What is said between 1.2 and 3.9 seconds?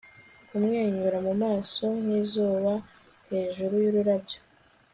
mu maso nkizuba hejuru